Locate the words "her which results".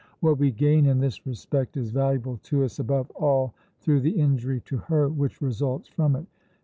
4.77-5.89